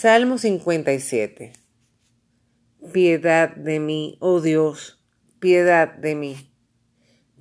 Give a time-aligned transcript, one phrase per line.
[0.00, 1.52] Salmo 57
[2.90, 5.04] Piedad de mí, oh Dios,
[5.40, 6.54] piedad de mí,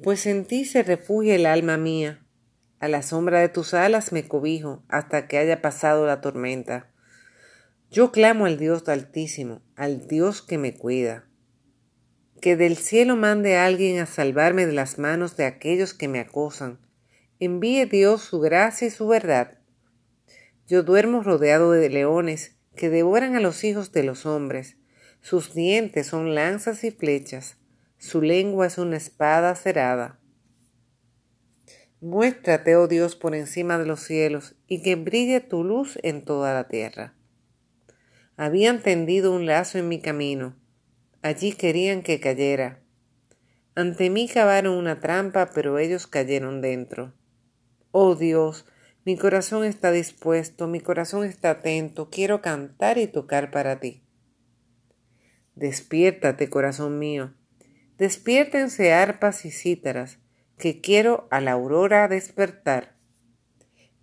[0.03, 2.27] pues en ti se refugia el alma mía.
[2.81, 6.91] A la sombra de tus alas me cobijo hasta que haya pasado la tormenta.
[7.91, 11.29] Yo clamo al Dios Altísimo, al Dios que me cuida.
[12.41, 16.77] Que del cielo mande alguien a salvarme de las manos de aquellos que me acosan.
[17.39, 19.58] Envíe Dios su gracia y su verdad
[20.69, 24.77] yo duermo rodeado de leones que devoran a los hijos de los hombres.
[25.19, 27.57] Sus dientes son lanzas y flechas,
[27.97, 30.19] su lengua es una espada cerada.
[32.01, 36.53] Muéstrate, oh Dios, por encima de los cielos, y que brille tu luz en toda
[36.53, 37.15] la tierra.
[38.37, 40.55] Habían tendido un lazo en mi camino,
[41.23, 42.79] allí querían que cayera.
[43.73, 47.13] Ante mí cavaron una trampa, pero ellos cayeron dentro.
[47.91, 48.65] Oh Dios,
[49.09, 54.03] mi corazón está dispuesto, mi corazón está atento, quiero cantar y tocar para ti.
[55.55, 57.33] Despiértate, corazón mío,
[57.97, 60.19] despiértense arpas y cítaras,
[60.59, 62.97] que quiero a la aurora despertar.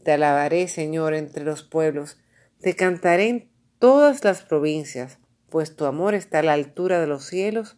[0.03, 2.19] Te alabaré, Señor, entre los pueblos,
[2.61, 7.25] te cantaré en todas las provincias, pues tu amor está a la altura de los
[7.25, 7.77] cielos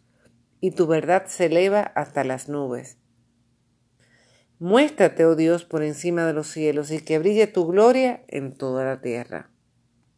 [0.61, 2.97] y tu verdad se eleva hasta las nubes.
[4.59, 8.83] Muéstrate, oh Dios, por encima de los cielos y que brille tu gloria en toda
[8.83, 9.49] la tierra.